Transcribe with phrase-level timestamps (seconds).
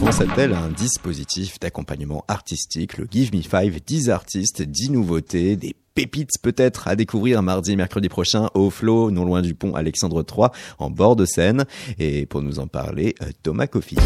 [0.00, 5.74] Pense-t-elle à un dispositif d'accompagnement artistique, le Give Me Five, 10 artistes, 10 nouveautés, des
[5.94, 10.24] pépites peut-être à découvrir mardi et mercredi prochain au Flow, non loin du pont Alexandre
[10.28, 10.48] III,
[10.78, 11.64] en bord de Seine.
[11.98, 13.96] Et pour nous en parler, euh, Thomas Kofi.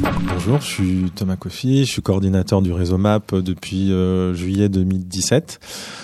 [0.00, 5.60] Bonjour, je suis Thomas Kofi, je suis coordinateur du réseau MAP depuis euh, juillet 2017.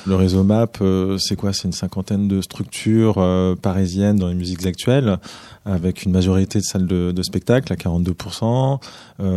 [0.06, 1.52] Le réseau MAP, euh, c'est quoi?
[1.52, 3.24] C'est une cinquantaine de structures
[3.62, 5.18] parisiennes dans les musiques actuelles,
[5.64, 8.80] avec une majorité de salles de, de spectacle à 42%,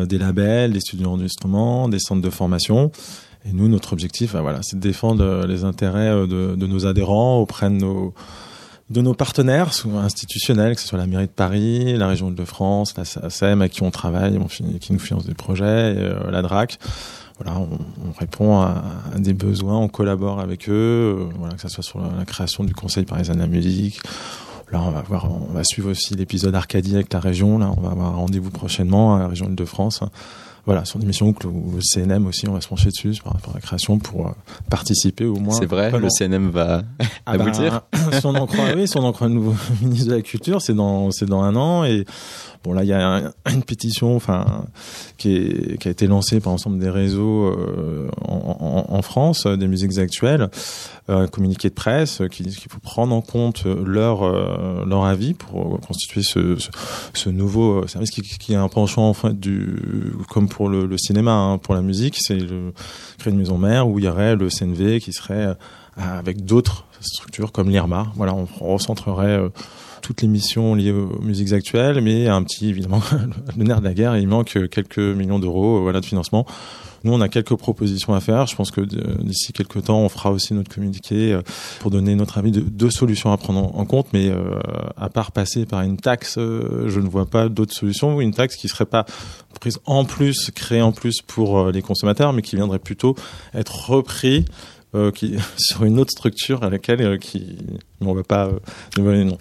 [0.05, 2.91] des labels, des studios d'enregistrement, des centres de formation.
[3.45, 6.85] Et nous, notre objectif, ben voilà, c'est de défendre les intérêts euh, de, de, nos
[6.85, 8.13] adhérents auprès de nos
[8.91, 9.71] de nos partenaires
[10.03, 13.71] institutionnels, que ce soit la mairie de Paris, la région de France, la SACEM avec
[13.71, 14.37] qui on travaille,
[14.79, 16.77] qui nous finance des projets, et, euh, la DRAC.
[17.39, 17.69] Voilà, on,
[18.07, 18.83] on répond à,
[19.15, 20.73] à, des besoins, on collabore avec eux,
[21.17, 24.01] euh, voilà, que ce soit sur la, création du Conseil parisien de la musique.
[24.71, 27.57] Là, on va voir, on va suivre aussi l'épisode Arcadie avec la région.
[27.57, 30.01] Là, on va avoir rendez-vous prochainement à la région de France
[30.65, 33.55] voilà, sur des missions le CNM aussi, on va se pencher dessus par rapport à
[33.55, 34.31] la création pour euh,
[34.69, 35.55] participer au moins.
[35.55, 36.83] C'est vrai, le CNM va
[37.25, 37.81] ah aboutir.
[38.11, 40.61] si on en croit, oui, si on en croit le nouveau ministre de la Culture,
[40.61, 42.05] c'est dans, c'est dans un an et
[42.63, 44.65] Bon là, il y a une pétition, enfin,
[45.17, 50.49] qui, a été lancée par l'ensemble des réseaux euh, en, France, des musiques actuelles,
[51.09, 55.33] euh, un communiqué de presse qui dit qu'il faut prendre en compte leur euh, avis
[55.33, 60.69] pour constituer ce, nouveau service qui, qui, est un penchant en fait du comme pour
[60.69, 62.37] le, cinéma, hein, pour la musique, c'est
[63.17, 65.55] créer une maison mère où il y aurait le CNV qui serait
[65.97, 68.11] avec d'autres structures comme l'IRMA.
[68.15, 69.39] Voilà, on recentrerait
[70.01, 73.01] toutes les missions liées aux musiques actuelles, mais un petit, évidemment,
[73.57, 76.45] le nerf de la guerre, il manque quelques millions d'euros euh, voilà, de financement.
[77.03, 78.45] Nous, on a quelques propositions à faire.
[78.45, 81.41] Je pense que d'ici quelques temps, on fera aussi notre communiqué euh,
[81.79, 84.07] pour donner notre avis de deux solutions à prendre en compte.
[84.13, 84.59] Mais euh,
[84.97, 88.21] à part passer par une taxe, je ne vois pas d'autres solutions.
[88.21, 89.05] Une taxe qui serait pas
[89.59, 93.15] prise en plus, créée en plus pour les consommateurs, mais qui viendrait plutôt
[93.55, 94.45] être repris
[94.95, 97.57] euh, qui, sur une autre structure à laquelle euh, qui
[98.01, 99.37] on va pas euh, non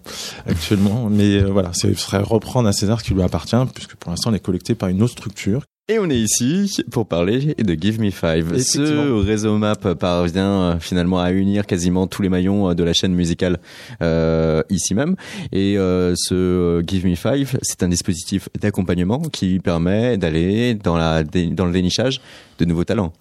[0.46, 1.08] actuellement.
[1.10, 4.34] Mais euh, voilà ce serait reprendre à César qui lui appartient puisque pour l'instant on
[4.34, 8.10] est collecté par une autre structure et on est ici pour parler de Give Me
[8.10, 8.56] Five.
[8.62, 13.58] Ce réseau map parvient finalement à unir quasiment tous les maillons de la chaîne musicale
[14.00, 15.16] euh, ici même.
[15.50, 21.24] Et euh, ce Give Me Five, c'est un dispositif d'accompagnement qui permet d'aller dans, la,
[21.24, 22.20] dans le dénichage
[22.60, 23.12] de nouveaux talents.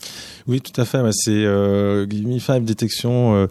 [0.47, 0.99] Oui, tout à fait.
[1.11, 3.47] C'est euh, Give Me Five détection euh,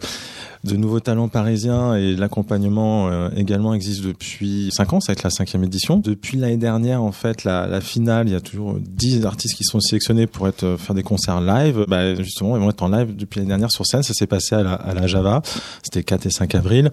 [0.63, 5.23] de nouveaux talents parisiens et l'accompagnement euh, également existe depuis 5 ans, ça va être
[5.23, 5.97] la cinquième édition.
[5.97, 9.79] Depuis l'année dernière, en fait, la, finale, il y a toujours 10 artistes qui sont
[9.79, 11.85] sélectionnés pour être euh, faire des concerts live.
[11.87, 14.03] Bah, justement, ils vont être en live depuis l'année dernière sur scène.
[14.03, 15.41] Ça s'est passé à la, Java.
[15.81, 16.91] C'était 4 et 5 avril.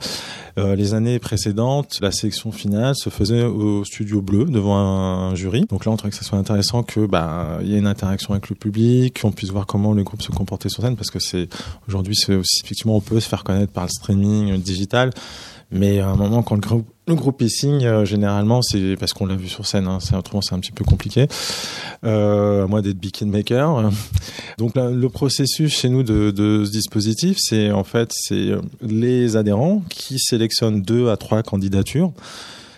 [0.58, 5.66] Euh, les années précédentes, la sélection finale se faisait au Studio Bleu devant un, jury.
[5.68, 8.48] Donc là, on trouvait que ça soit intéressant que bah y ait une interaction avec
[8.48, 11.48] le public, qu'on puisse voir comment le groupe se comportait sur scène, parce que c'est
[11.88, 15.10] aujourd'hui, c'est aussi effectivement, on peut se faire connaître par le streaming digital.
[15.72, 16.60] Mais à un moment, quand le
[17.14, 19.88] groupe, le euh, généralement, c'est parce qu'on l'a vu sur scène.
[19.88, 21.26] Hein, autrement, c'est un petit peu compliqué.
[22.04, 23.90] Euh, à moins d'être beacon maker.
[24.58, 28.50] Donc, le processus chez nous de, de ce dispositif, c'est en fait, c'est
[28.80, 32.12] les adhérents qui sélectionnent deux à trois candidatures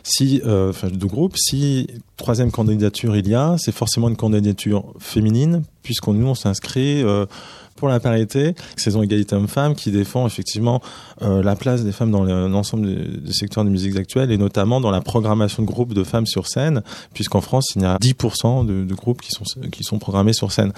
[0.08, 1.86] si euh, enfin de groupe, si
[2.16, 7.26] troisième candidature il y a, c'est forcément une candidature féminine, puisqu'on nous on s'inscrit euh,
[7.78, 10.82] pour la parité, saison égalité homme-femme, qui défend effectivement
[11.22, 14.90] euh, la place des femmes dans l'ensemble des, secteurs des musiques actuelles, et notamment dans
[14.90, 16.82] la programmation de groupes de femmes sur scène,
[17.14, 20.50] puisqu'en France, il y a 10% de, de, groupes qui sont, qui sont programmés sur
[20.52, 20.72] scène.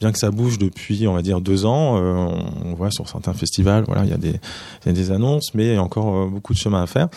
[0.00, 3.06] Bien que ça bouge depuis, on va dire, deux ans, euh, on, on, voit sur
[3.06, 4.40] certains festivals, voilà, il y a des,
[4.84, 6.86] il y a des annonces, mais il y a encore euh, beaucoup de chemin à
[6.86, 7.08] faire.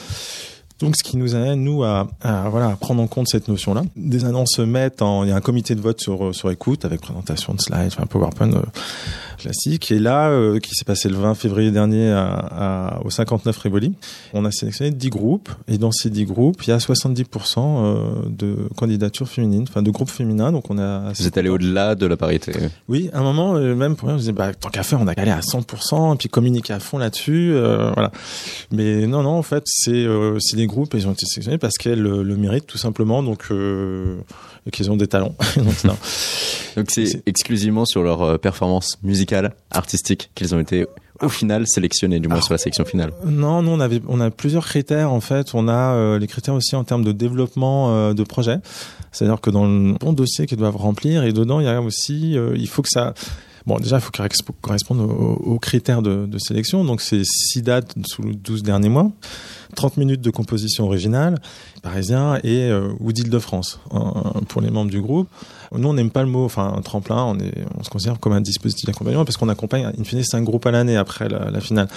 [0.83, 3.83] Donc, ce qui nous amène, nous, à, à, voilà, à prendre en compte cette notion-là.
[3.95, 6.83] Des annonces se mettent en, il y a un comité de vote sur, sur écoute
[6.83, 8.61] avec présentation de slides, enfin, PowerPoint euh,
[9.43, 9.91] classique.
[9.91, 13.93] Et là, euh, qui s'est passé le 20 février dernier à, à, au 59 Rivoli,
[14.33, 15.49] on a sélectionné 10 groupes.
[15.67, 19.91] Et dans ces 10 groupes, il y a 70% euh, de candidatures féminines, enfin, de
[19.91, 20.51] groupes féminins.
[20.51, 21.11] Donc, on a.
[21.13, 22.53] Vous êtes allé au-delà de la parité.
[22.87, 25.07] Oui, à un moment, euh, même pour rien, je disais, bah, tant qu'à faire, on
[25.07, 28.11] a galé à 100%, et puis communiquer à fond là-dessus, euh, voilà.
[28.71, 30.07] Mais non, non, en fait, c'est,
[30.53, 33.51] des groupes, ils ont été sélectionnés parce qu'elles le, méritent tout simplement, donc,
[34.71, 35.35] qu'ils ont des talents.
[36.75, 39.32] donc c'est exclusivement sur leur performance musicale,
[39.71, 40.85] artistique, qu'ils ont été
[41.21, 44.29] au final sélectionnés, du moins sur la sélection finale Non, nous on avait on a
[44.29, 45.53] plusieurs critères en fait.
[45.53, 48.57] On a euh, les critères aussi en termes de développement euh, de projet.
[49.11, 52.37] C'est-à-dire que dans le bon dossier qu'ils doivent remplir et dedans il y a aussi
[52.37, 53.13] euh, il faut que ça
[53.65, 54.29] Bon, déjà, il faut qu'elle
[54.61, 56.83] corresponde aux, critères de, sélection.
[56.83, 59.09] Donc, c'est six dates sous les 12 derniers mois,
[59.75, 61.39] 30 minutes de composition originale,
[61.81, 63.79] parisien et euh, ou d'Île-de-France
[64.49, 65.29] pour les membres du groupe.
[65.75, 67.35] Nous, on n'aime pas le mot, enfin, tremplin,
[67.77, 70.71] on, se considère comme un dispositif d'accompagnement parce qu'on accompagne, in fine, cinq groupes à
[70.71, 71.87] l'année après la, finale.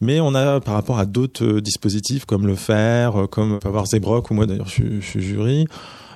[0.00, 3.86] Mais on a, par rapport à d'autres euh, dispositifs comme le faire, euh, comme avoir
[3.86, 5.66] Zebrock, ou moi d'ailleurs je suis jury,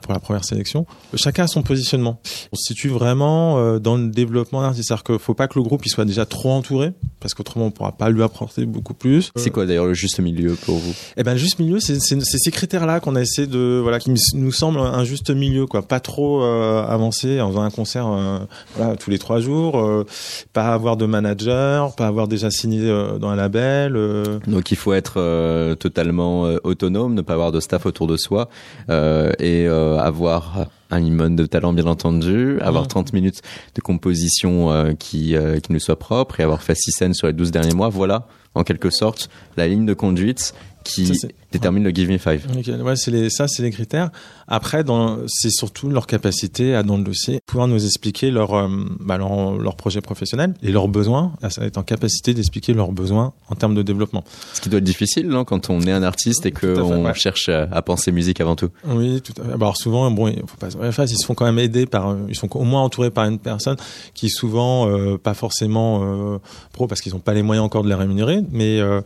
[0.02, 0.86] pour la première sélection.
[1.14, 2.20] Chacun a son positionnement.
[2.52, 5.62] On se situe vraiment euh, dans le développement d'un C'est-à-dire qu'il faut pas que le
[5.62, 9.30] groupe il soit déjà trop entouré, parce qu'autrement on pourra pas lui apporter beaucoup plus.
[9.36, 10.92] C'est quoi d'ailleurs le juste milieu pour vous?
[11.16, 14.52] Eh ben le juste milieu, c'est ces critères-là qu'on a essayé de voilà qui nous
[14.52, 18.38] semble un juste milieu quoi, pas trop euh, avancé en faisant un concert euh,
[18.76, 20.04] voilà, tous les trois jours, euh,
[20.52, 22.88] pas avoir de manager, pas avoir déjà signé
[23.20, 23.98] dans un label.
[24.46, 28.48] Donc il faut être totalement autonome, ne pas avoir de staff autour de soi
[28.88, 29.66] et
[29.98, 33.42] avoir un minimum de talent bien entendu, avoir 30 minutes
[33.74, 37.26] de composition euh, qui, euh, qui nous soit propre et avoir fait 6 scènes sur
[37.26, 40.54] les 12 derniers mois, voilà en quelque sorte la ligne de conduite
[40.84, 41.12] qui
[41.52, 42.46] détermine le Give Me Five.
[42.82, 44.10] Ouais, c'est les, ça, c'est les critères.
[44.48, 44.84] Après,
[45.28, 48.68] c'est surtout leur capacité à, dans le dossier, pouvoir nous expliquer leur, euh,
[49.00, 53.32] bah, leur, leur, projet professionnel et leurs besoins, à être en capacité d'expliquer leurs besoins
[53.48, 54.24] en termes de développlement.
[54.52, 57.82] Ce qui doit être difficile, non, quand on est un artiste et qu'on cherche à,
[57.82, 58.70] penser musique avant tout.
[58.86, 59.50] Oui, tout à fait.
[59.50, 60.68] Bah, alors souvent, bon, il faut pas
[61.04, 63.76] ils se font quand même aider par, ils sont au moins entourés par une personne
[64.14, 66.38] qui souvent, euh, pas forcément euh,
[66.72, 69.00] pro parce qu'ils n'ont pas les moyens encore de les rémunérer, mais euh,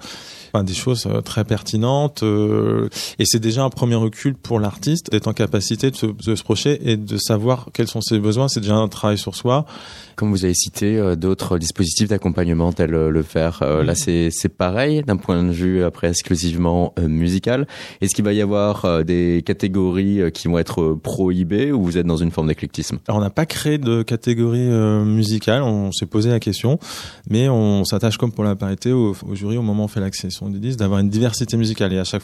[0.63, 2.23] des choses euh, très pertinentes.
[2.37, 2.89] Euh,
[3.19, 6.43] et c'est déjà un premier recul pour l'artiste d'être en capacité de se, de se
[6.43, 8.49] projeter et de savoir quels sont ses besoins.
[8.49, 9.65] C'est déjà un travail sur soi.
[10.17, 15.03] Comme vous avez cité euh, d'autres dispositifs d'accompagnement tels le faire, là c'est c'est pareil
[15.03, 17.67] d'un point de vue après exclusivement musical.
[18.01, 22.17] Est-ce qu'il va y avoir des catégories qui vont être prohibées ou vous êtes dans
[22.17, 22.99] une forme d'éclectisme?
[23.07, 24.69] Alors on n'a pas créé de catégorie
[25.05, 26.79] musicale, on s'est posé la question,
[27.29, 30.01] mais on s'attache comme pour la parité au, au jury au moment où on fait
[30.01, 31.93] l'accession d'avoir une diversité musicale.
[31.93, 32.23] Et à chaque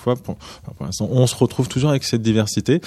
[1.00, 2.80] on se retrouve toujours avec cette diversité.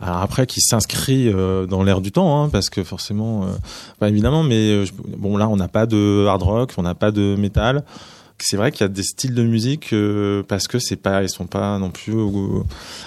[0.00, 4.70] Après, qui s'inscrit euh, dans l'air du temps, hein, parce que forcément, euh, évidemment, mais
[4.70, 4.86] euh,
[5.18, 7.84] bon là, on n'a pas de hard rock, on n'a pas de métal.
[8.38, 9.94] C'est vrai qu'il y a des styles de musique
[10.48, 12.14] parce que c'est pas, ils sont pas non plus.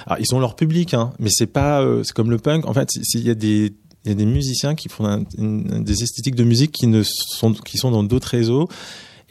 [0.06, 2.68] alors ils ont leur public, hein, mais c'est pas, c'est comme le punk.
[2.68, 3.74] En fait, il y a des
[4.06, 8.28] des musiciens qui font des esthétiques de musique qui ne sont qui sont dans d'autres
[8.28, 8.70] réseaux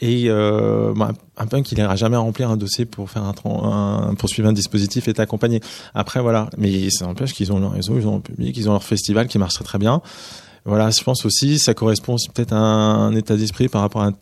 [0.05, 4.15] et euh, bah, un punk, il n'ira jamais remplir un dossier pour faire un, un
[4.15, 5.61] poursuivre un dispositif et t'accompagner.
[5.93, 6.49] Après, voilà.
[6.57, 9.29] Mais ça n'empêche qu'ils ont leur réseau, ils ont leur public, ils ont leur festival
[9.29, 10.01] qui marche très très bien.
[10.65, 14.13] Voilà, je pense aussi, ça correspond peut-être à un, état d'esprit par rapport à un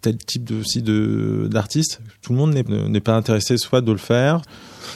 [0.00, 2.00] tel type de, aussi de d'artiste.
[2.20, 4.42] Tout le monde n'est pas intéressé soit de le faire.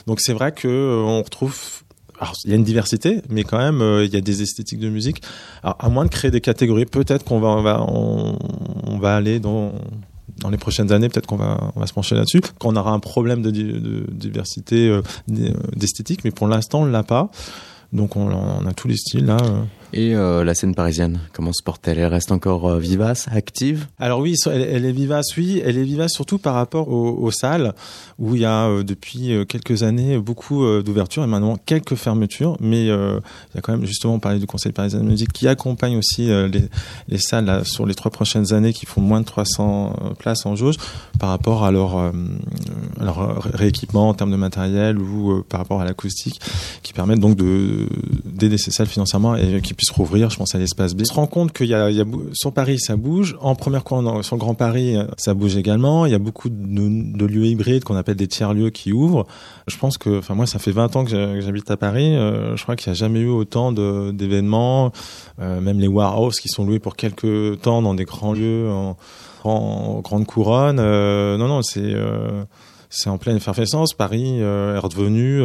[0.09, 1.57] Donc c'est vrai que euh, on retrouve
[2.19, 4.79] alors, il y a une diversité, mais quand même, euh, il y a des esthétiques
[4.79, 5.23] de musique.
[5.65, 9.41] Alors, à moins de créer des catégories, peut-être qu'on va, on va, on va aller
[9.41, 9.73] dans,
[10.43, 12.99] dans les prochaines années, peut-être qu'on va, on va se pencher là-dessus, qu'on aura un
[12.99, 13.51] problème de,
[14.11, 15.03] diversité euh,
[15.77, 17.31] d'esthétique, mais pour l'instant, on l'a pas.
[17.93, 19.37] Donc on, on, a tous les styles là.
[19.95, 20.03] Euh.
[20.03, 21.99] Et euh, la scène parisienne, comment se porte-t-elle?
[21.99, 23.87] Elle reste encore euh, vivace, active?
[23.99, 25.63] Alors oui, elle, est vivace, oui.
[25.65, 27.75] Elle est vivace surtout par rapport aux, salles,
[28.19, 32.57] où il y a euh, depuis quelques années beaucoup d'ouvertures et maintenant quelques fermetures.
[32.61, 32.89] Mais il
[33.55, 36.27] y a quand même, justement, on parlait du Conseil parisien de musique, qui accompagne aussi
[36.27, 36.69] les,
[37.09, 40.77] les, salles sur les trois prochaines années, qui font moins de 300 places en jauge,
[41.19, 46.41] par rapport à à leur rééquipement en termes de matériel ou par rapport à l'acoustique,
[46.83, 47.89] qui permettent donc de
[48.49, 51.03] d'aider financièrement et qui se rouvrir, je pense à l'espace B.
[51.03, 51.91] On se rend compte qu'il y a,
[52.33, 56.07] sur Paris ça bouge, en première cour sur Grand Paris ça bouge également.
[56.07, 59.27] Il y a beaucoup de, lieux hybrides qu'on appelle des tiers lieux qui ouvrent.
[59.67, 62.15] Je pense que, enfin moi ça fait 20 ans que j'habite à Paris.
[62.15, 64.93] Euh, je crois qu'il n'y a jamais eu autant d'événements,
[65.41, 68.97] euh, même les warehouses qui sont loués pour quelques temps dans des grands lieux en,
[69.45, 70.79] en grande couronne.
[70.81, 71.95] Euh, non non c'est
[72.91, 73.95] c'est en pleine effervescence.
[73.95, 75.41] Paris est redevenu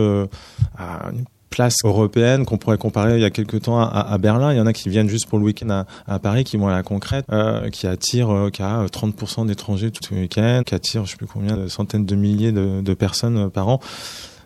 [1.83, 4.53] européenne qu'on pourrait comparer il y a quelques temps à, Berlin.
[4.53, 6.71] Il y en a qui viennent juste pour le week-end à, Paris, qui vont à
[6.71, 11.05] la concrète, euh, qui attire, euh, qui a 30% d'étrangers tout le week-end, qui attire
[11.05, 13.79] je sais plus combien de centaines de milliers de, de personnes euh, par an.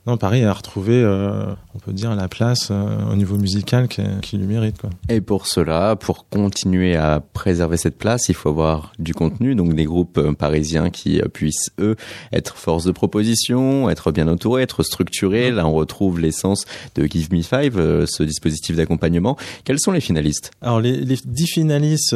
[0.08, 4.40] Non, Paris a retrouvé, euh, on peut dire, la place euh, au niveau musical qu'il
[4.40, 4.80] lui mérite.
[4.80, 4.90] Quoi.
[5.10, 9.76] Et pour cela, pour continuer à préserver cette place, il faut avoir du contenu, donc
[9.76, 11.96] des groupes euh, parisiens qui puissent, eux,
[12.34, 15.52] être force de proposition, être bien entourés, être structurés.
[15.52, 16.66] Là, on retrouve l'essence
[16.96, 19.38] de Give Me Five, ce dispositif d'accompagnement.
[19.66, 20.50] Quels sont les finalistes?
[20.64, 22.16] Alors, les, les dix finalistes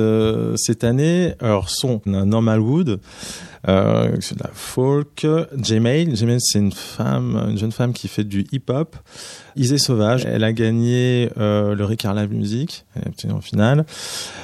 [0.55, 2.99] cette année alors, sont Normal Wood,
[3.67, 5.25] euh, c'est de la folk.
[5.61, 8.95] Jemail, Jemail c'est une femme, une jeune femme qui fait du hip-hop.
[9.55, 13.85] Isée Sauvage, elle a gagné euh, le Ricard Live Music, elle en finale.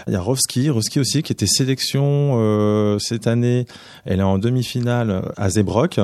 [0.08, 3.66] Il y a Rovski, Rovski aussi qui était sélection euh, cette année,
[4.06, 6.00] elle est en demi-finale à Zebrock.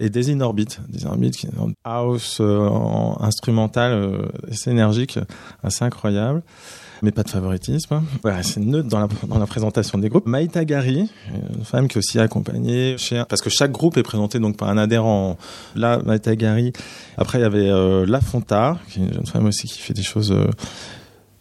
[0.00, 5.18] Et Daisy Orbit, Daisy Orbit qui est en house euh, en instrumental, euh, assez énergique,
[5.62, 6.42] assez incroyable
[7.04, 8.02] mais pas de favoritisme.
[8.22, 10.26] Voilà, c'est neutre dans la, dans la présentation des groupes.
[10.26, 11.08] Maïta Gari,
[11.56, 12.96] une femme qui est aussi accompagnée
[13.28, 15.36] parce que chaque groupe est présenté donc par un adhérent.
[15.76, 16.72] Là, Maïta Gari.
[17.18, 19.94] Après, il y avait euh, La Fonta, qui est une jeune femme aussi qui fait
[19.94, 20.50] des choses euh,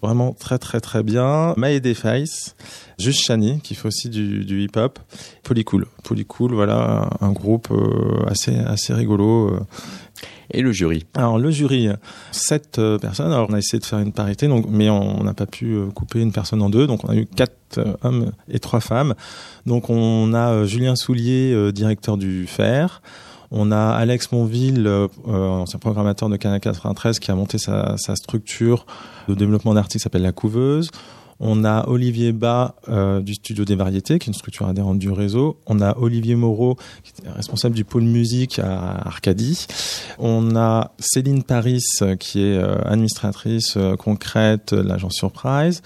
[0.04, 1.54] vraiment très très très bien.
[1.58, 2.56] Maïdé Face,
[3.00, 5.00] Juste Chani, qui fait aussi du, du hip-hop.
[5.44, 5.88] Polycool.
[6.04, 9.50] Polycool, voilà, un groupe euh, assez assez rigolo.
[9.50, 9.60] Euh,
[10.52, 11.90] et le jury Alors le jury,
[12.32, 13.32] sept euh, personnes.
[13.32, 16.22] Alors on a essayé de faire une parité, donc mais on n'a pas pu couper
[16.22, 16.86] une personne en deux.
[16.86, 19.16] Donc on a eu quatre hommes et trois femmes.
[19.66, 22.88] Donc on a Julien Soulier, directeur du FER.
[23.56, 28.88] On a Alex Monville, euh, ancien programmateur de Canal 93, qui a monté sa, structure
[29.28, 30.90] de développement d'articles qui s'appelle La Couveuse.
[31.46, 35.12] On a Olivier Bas euh, du Studio des Variétés, qui est une structure adhérente du
[35.12, 35.60] réseau.
[35.66, 39.68] On a Olivier Moreau, qui est responsable du pôle musique à Arcadie.
[40.20, 41.84] On a Céline Paris,
[42.18, 45.82] qui est euh, administratrice euh, concrète de l'agence Surprise.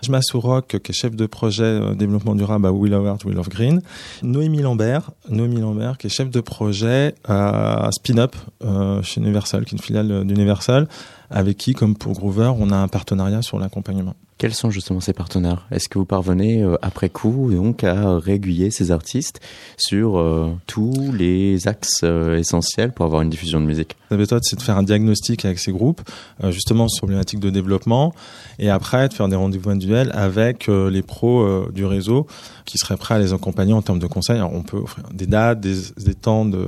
[0.00, 3.82] Jma Sourok, qui est chef de projet développement durable à Willow Art, Willow Green.
[4.22, 9.74] Noémie Lambert, Noémie Lambert, qui est chef de projet à Spin-Up euh, chez Universal, qui
[9.74, 10.88] est une filiale d'Universal,
[11.34, 14.14] avec qui, comme pour Groover, on a un partenariat sur l'accompagnement.
[14.38, 15.66] Quels sont justement ces partenaires?
[15.70, 19.40] Est-ce que vous parvenez euh, après coup donc à régulier ces artistes
[19.76, 23.96] sur euh, tous les axes euh, essentiels pour avoir une diffusion de musique?
[24.14, 26.00] La méthode, c'est de faire un diagnostic avec ces groupes,
[26.44, 28.14] euh, justement sur problématiques de développement,
[28.60, 32.28] et après de faire des rendez-vous individuels avec euh, les pros euh, du réseau
[32.64, 34.40] qui seraient prêts à les accompagner en termes de conseils.
[34.40, 36.64] On peut offrir des dates, des, temps de,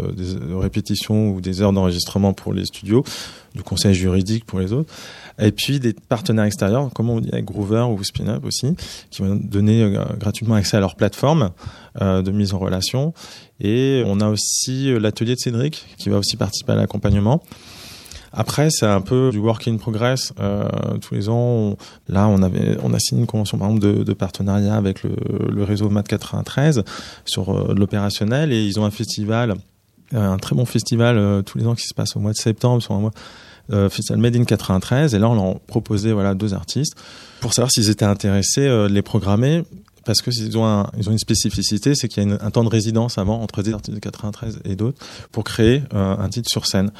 [0.56, 3.04] répétition ou des heures d'enregistrement pour les studios,
[3.54, 4.92] du conseil juridique pour les autres.
[5.38, 8.74] Et puis des partenaires extérieurs, comme on dit avec Groover ou Spin-Up aussi,
[9.10, 11.50] qui vont donner gratuitement accès à leur plateforme
[12.00, 13.14] de mise en relation.
[13.60, 17.35] Et on a aussi l'atelier de Cédric qui va aussi participer à l'accompagnement.
[18.36, 20.34] Après, c'est un peu du work in progress.
[20.38, 20.68] Euh,
[21.00, 21.76] tous les ans,
[22.06, 25.88] là, on avait, on a signé une convention par exemple de, partenariat avec le, réseau
[25.88, 26.84] MAT 93
[27.24, 29.54] sur euh, l'opérationnel et ils ont un festival,
[30.14, 32.36] euh, un très bon festival euh, tous les ans qui se passe au mois de
[32.36, 33.12] septembre sur un mois.
[33.68, 36.94] Festival Made in 93 et là on leur proposait voilà deux artistes
[37.40, 39.64] pour savoir s'ils étaient intéressés de les programmer
[40.06, 42.50] parce que ils ont un, ils ont une spécificité c'est qu'il y a une- un
[42.50, 46.28] temps de résidence avant entre des artistes de 93 et d'autres pour créer euh, un
[46.30, 46.90] titre sur scène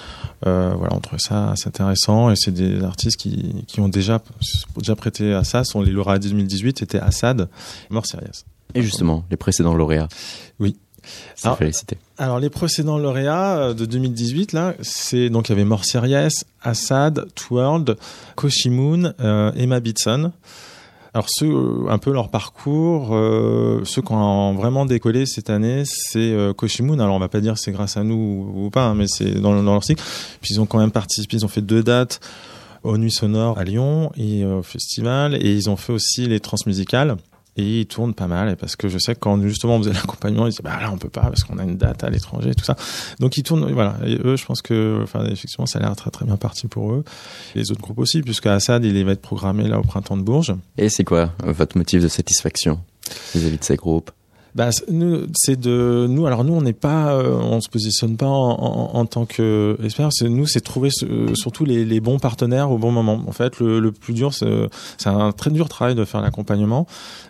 [0.47, 4.21] euh, voilà on trouvait ça assez intéressant et c'est des artistes qui, qui ont déjà
[4.77, 7.49] déjà prêté à ça sont les lauréats 2018 étaient Assad
[7.91, 8.45] Mort Sirius
[8.75, 10.09] Et justement, les précédents lauréats
[10.61, 10.77] Oui.
[11.37, 11.99] C'est Alors- félicité.
[12.19, 16.33] Alors les précédents lauréats euh, de 2018 là, c'est donc il y avait Mort Series,
[16.63, 17.97] Assad, Tworld,
[18.35, 20.33] Koshimoon, euh, Emma Bitson.
[21.17, 25.85] Alors ceux euh, un peu leur parcours, euh, ceux qui ont vraiment décollé cette année,
[25.87, 26.99] c'est euh, Koshimoon.
[26.99, 29.63] Alors on va pas dire c'est grâce à nous ou, pas, hein, mais c'est dans,
[29.63, 30.03] dans leur cycle.
[30.43, 32.21] Puis ils ont quand même participé, ils ont fait deux dates
[32.83, 37.17] aux Nuits Sonores à Lyon et au festival, et ils ont fait aussi les transmusicales.
[37.57, 40.47] Et ils tournent pas mal, parce que je sais que quand justement on faisait l'accompagnement,
[40.47, 42.65] ils disaient bah là on peut pas parce qu'on a une date à l'étranger, tout
[42.65, 42.77] ça.
[43.21, 43.97] Donc ils tournent, voilà.
[44.05, 46.93] Et eux, je pense que, enfin effectivement, ça a l'air très très bien parti pour
[46.93, 47.05] eux.
[47.55, 50.55] Les autres groupes aussi, puisque Assad il va être programmé là au printemps de Bourges.
[50.79, 52.81] Et c'est quoi euh, votre motif de satisfaction
[53.35, 54.11] vis-à-vis de ces groupes?
[54.57, 56.27] Bah, nous, c'est de nous.
[56.27, 59.77] Alors nous, on n'est pas, euh, on se positionne pas en, en, en tant que.
[60.11, 63.23] C'est nous, c'est trouver ce- surtout les, les bons partenaires au bon moment.
[63.29, 64.47] En fait, le, le plus dur, c'est
[64.97, 66.87] c'est un très dur travail de faire l'accompagnement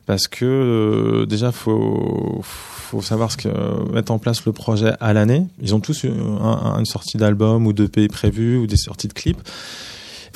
[0.07, 3.49] parce que euh, déjà faut faut savoir ce que
[3.93, 5.49] mettre en place le projet à l'année.
[5.61, 9.09] Ils ont tous une, un- une sortie d'album ou de pays prévus ou des sorties
[9.09, 9.43] de clips.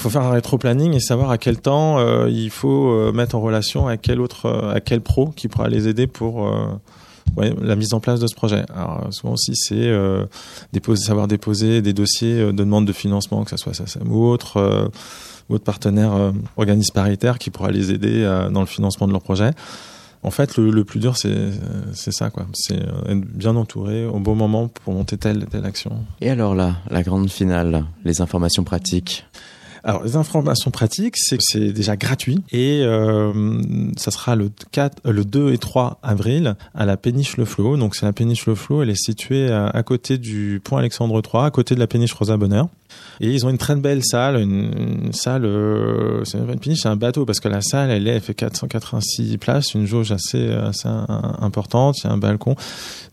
[0.00, 3.34] Il faut faire un rétro-planning et savoir à quel temps euh, il faut euh, mettre
[3.34, 6.50] en relation avec quel autre, euh, à quel pro qui pourra les aider pour
[7.36, 8.64] la mise en place de ce projet.
[8.74, 9.92] Alors souvent aussi c'est
[10.96, 14.90] savoir déposer des dossiers de demande de financement, que ce soit SACEM ou autre,
[15.50, 19.50] autre partenaire organisme paritaire qui pourra les aider dans le financement de leur projet.
[20.22, 22.46] En fait, le, plus dur, c'est ça, quoi.
[22.54, 25.92] C'est être bien entouré au bon moment pour monter telle telle action.
[26.22, 29.26] Et alors là, la grande finale, les informations pratiques.
[29.82, 33.60] Alors, les informations pratiques, c'est que c'est déjà gratuit et euh,
[33.96, 37.76] ça sera le 4, euh, le 2 et 3 avril à la péniche Le Flot.
[37.76, 41.44] Donc, c'est la péniche Le Flot, elle est située à, côté du pont Alexandre III,
[41.46, 42.68] à côté de la péniche Rosa Bonheur.
[43.20, 47.24] Et ils ont une très belle salle, une, salle, euh, c'est une c'est un bateau
[47.24, 51.98] parce que la salle, elle, est, elle fait 486 places, une jauge assez, assez importante,
[51.98, 52.56] il y a un balcon.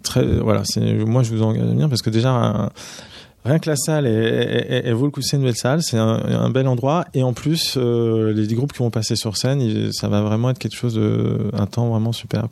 [0.04, 0.64] Très, voilà,
[1.06, 2.72] moi je vous engage venir parce que déjà,
[3.48, 5.22] Rien que la salle, elle, vaut le coup.
[5.22, 7.06] C'est une belle salle, c'est un, bel endroit.
[7.14, 10.60] Et en plus, euh, les groupes qui vont passer sur scène, ça va vraiment être
[10.60, 12.50] quelque chose de, un temps vraiment super.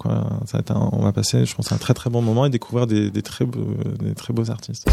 [0.70, 3.76] On va passer, je pense, un très très bon moment et découvrir des très, beaux,
[4.00, 4.88] des très beaux artistes.